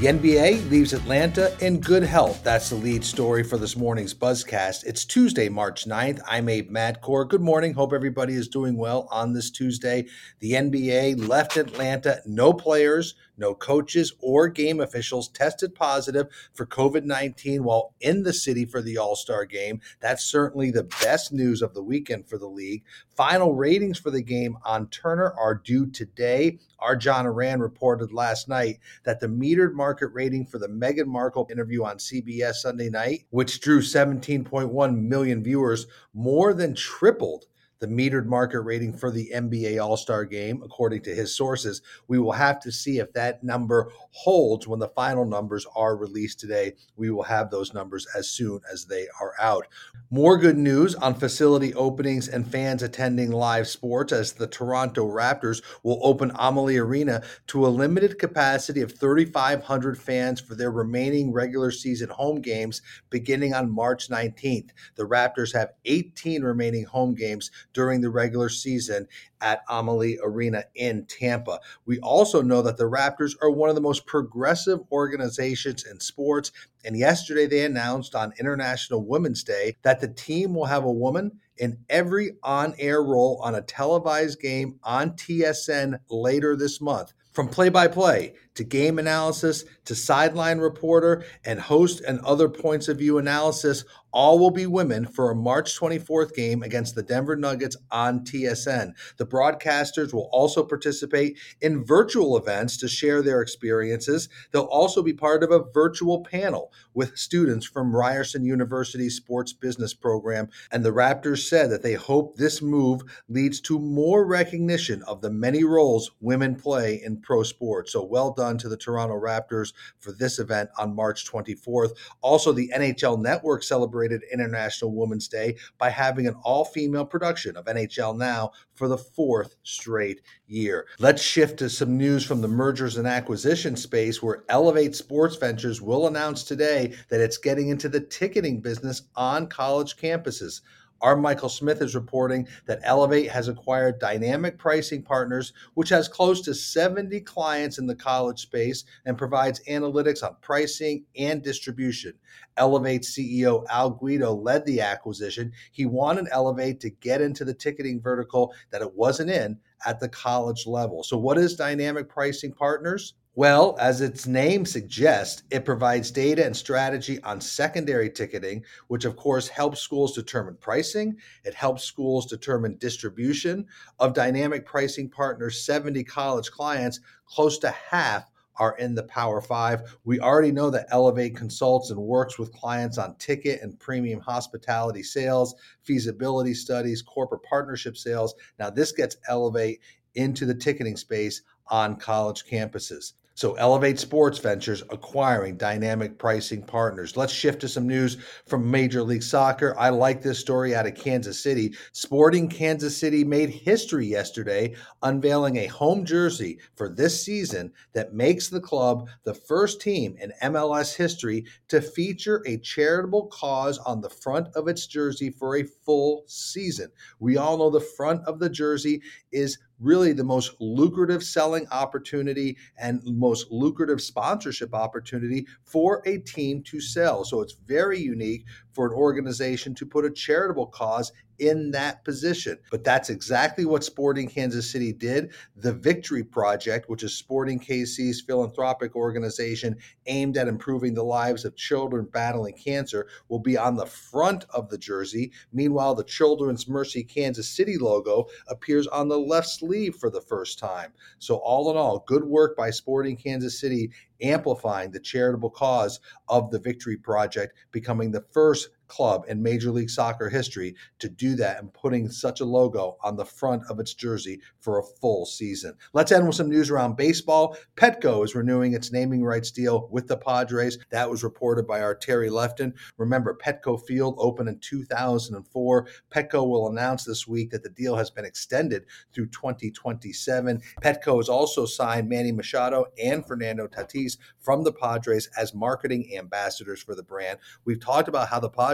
[0.00, 2.42] The NBA leaves Atlanta in good health.
[2.42, 4.82] That's the lead story for this morning's Buzzcast.
[4.84, 6.20] It's Tuesday, March 9th.
[6.26, 7.28] I'm Abe Madkour.
[7.28, 7.72] Good morning.
[7.74, 10.06] Hope everybody is doing well on this Tuesday.
[10.40, 17.04] The NBA left Atlanta, no players, no coaches or game officials tested positive for COVID
[17.04, 19.80] 19 while in the city for the All Star game.
[20.00, 22.84] That's certainly the best news of the weekend for the league.
[23.16, 26.58] Final ratings for the game on Turner are due today.
[26.78, 31.48] Our John Ourand reported last night that the metered market rating for the Meghan Markle
[31.50, 37.46] interview on CBS Sunday night, which drew 17.1 million viewers, more than tripled
[37.78, 41.82] the metered market rating for the NBA All Star game, according to his sources.
[42.08, 46.40] We will have to see if that number holds when the final numbers are released
[46.40, 46.74] today.
[46.96, 49.66] We will have those numbers as soon as they are out.
[50.10, 55.62] More good news on facility openings and fans attending live sports as the Toronto Raptors
[55.82, 61.70] will open Amalie Arena to a limited capacity of 3,500 fans for their remaining regular
[61.70, 64.70] season home games beginning on March 19th.
[64.94, 69.06] The Raptors have 18 remaining home games during the regular season
[69.40, 71.60] at Amalie Arena in Tampa.
[71.84, 76.52] We also know that the Raptors are one of the most progressive organizations in sports.
[76.84, 81.32] And yesterday they announced on International Women's Day that the team will have a woman
[81.58, 87.12] in every on air role on a televised game on TSN later this month.
[87.32, 92.88] From play by play to game analysis to sideline reporter and host and other points
[92.88, 97.34] of view analysis, all will be women for a March 24th game against the Denver
[97.34, 98.92] Nuggets on TSN.
[99.16, 104.28] The broadcasters will also participate in virtual events to share their experiences.
[104.52, 109.94] They'll also be part of a virtual panel with students from Ryerson University's sports business
[109.94, 110.48] program.
[110.70, 115.30] And the Raptors said that they hope this move leads to more recognition of the
[115.30, 117.90] many roles women play in pro sports.
[117.90, 121.92] So well done to the Toronto Raptors for this event on March 24th.
[122.20, 127.64] Also, the NHL Network celebrated International Women's Day by having an all female production of
[127.64, 130.86] NHL Now for the fourth straight year.
[130.98, 135.80] Let's shift to some news from the mergers and acquisition space where Elevate Sports Ventures
[135.80, 140.60] will announce today that it's getting into the ticketing business on college campuses.
[141.00, 146.40] Our Michael Smith is reporting that Elevate has acquired Dynamic Pricing Partners, which has close
[146.42, 152.14] to 70 clients in the college space and provides analytics on pricing and distribution.
[152.56, 155.52] Elevate CEO Al Guido led the acquisition.
[155.72, 160.08] He wanted Elevate to get into the ticketing vertical that it wasn't in at the
[160.08, 161.02] college level.
[161.02, 163.14] So, what is Dynamic Pricing Partners?
[163.36, 169.16] Well, as its name suggests, it provides data and strategy on secondary ticketing, which of
[169.16, 171.16] course helps schools determine pricing.
[171.44, 173.66] It helps schools determine distribution.
[173.98, 179.96] Of dynamic pricing partners, 70 college clients, close to half are in the Power Five.
[180.04, 185.02] We already know that Elevate consults and works with clients on ticket and premium hospitality
[185.02, 188.36] sales, feasibility studies, corporate partnership sales.
[188.60, 189.80] Now, this gets Elevate
[190.14, 193.14] into the ticketing space on college campuses.
[193.36, 197.16] So, Elevate Sports Ventures acquiring dynamic pricing partners.
[197.16, 199.74] Let's shift to some news from Major League Soccer.
[199.76, 201.74] I like this story out of Kansas City.
[201.90, 208.48] Sporting Kansas City made history yesterday, unveiling a home jersey for this season that makes
[208.48, 214.10] the club the first team in MLS history to feature a charitable cause on the
[214.10, 216.88] front of its jersey for a full season.
[217.18, 219.02] We all know the front of the jersey
[219.32, 226.62] is really the most lucrative selling opportunity and most lucrative sponsorship opportunity for a team
[226.62, 227.24] to sell.
[227.24, 232.58] So it's very unique for an organization to put a charitable cause in that position.
[232.70, 235.32] But that's exactly what Sporting Kansas City did.
[235.56, 239.76] The Victory Project, which is Sporting KC's philanthropic organization
[240.06, 244.68] aimed at improving the lives of children battling cancer, will be on the front of
[244.68, 245.32] the jersey.
[245.52, 250.58] Meanwhile, the Children's Mercy Kansas City logo appears on the left sleeve for the first
[250.58, 250.92] time.
[251.18, 253.90] So, all in all, good work by Sporting Kansas City
[254.22, 259.90] amplifying the charitable cause of the Victory Project, becoming the first club in Major League
[259.90, 263.94] Soccer history to do that and putting such a logo on the front of its
[263.94, 265.74] jersey for a full season.
[265.92, 267.56] Let's end with some news around baseball.
[267.76, 270.78] Petco is renewing its naming rights deal with the Padres.
[270.90, 272.74] That was reported by our Terry Lefton.
[272.96, 275.88] Remember, Petco Field opened in 2004.
[276.10, 280.60] Petco will announce this week that the deal has been extended through 2027.
[280.82, 286.82] Petco has also signed Manny Machado and Fernando Tatis from the Padres as marketing ambassadors
[286.82, 287.38] for the brand.
[287.64, 288.73] We've talked about how the Padres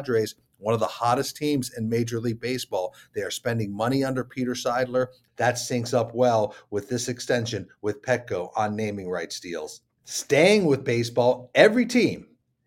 [0.60, 2.94] one of the hottest teams in Major League Baseball.
[3.14, 5.08] They are spending money under Peter Seidler.
[5.36, 9.80] That syncs up well with this extension with Petco on naming rights deals.
[10.04, 12.26] Staying with baseball, every team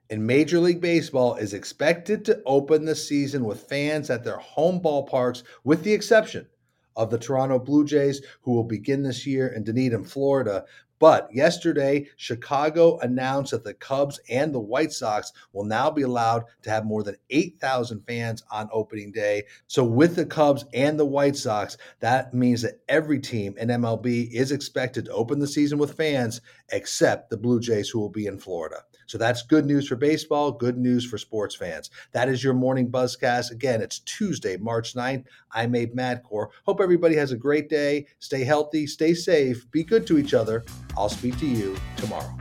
[0.10, 4.80] in Major League Baseball is expected to open the season with fans at their home
[4.80, 6.48] ballparks, with the exception
[6.96, 10.66] of the Toronto Blue Jays, who will begin this year in Dunedin, Florida.
[11.04, 16.46] But yesterday, Chicago announced that the Cubs and the White Sox will now be allowed
[16.62, 19.44] to have more than 8,000 fans on opening day.
[19.68, 24.32] So, with the Cubs and the White Sox, that means that every team in MLB
[24.32, 26.40] is expected to open the season with fans,
[26.72, 28.78] except the Blue Jays, who will be in Florida.
[29.08, 31.90] So that's good news for baseball, good news for sports fans.
[32.14, 33.52] That is your morning buzzcast.
[33.52, 35.26] Again, it's Tuesday, March 9th.
[35.52, 36.48] I'm Abe Madkour.
[36.66, 38.08] Hope everybody has a great day.
[38.20, 40.64] Stay healthy, stay safe, be good to each other.
[40.98, 42.36] I'll speak to you tomorrow.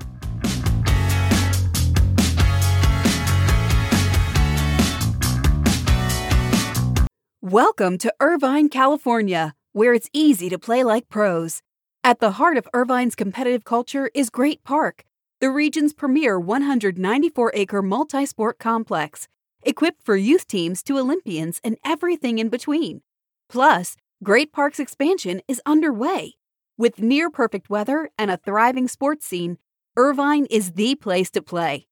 [7.40, 11.62] Welcome to Irvine, California, where it's easy to play like pros.
[12.04, 15.04] At the heart of Irvine's competitive culture is Great Park
[15.42, 19.26] the region's premier 194 acre multi sport complex,
[19.64, 23.02] equipped for youth teams to Olympians and everything in between.
[23.48, 26.34] Plus, Great Park's expansion is underway.
[26.78, 29.58] With near perfect weather and a thriving sports scene,
[29.96, 31.86] Irvine is the place to play.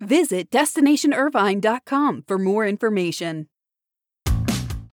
[0.00, 3.48] Visit destinationirvine.com for more information.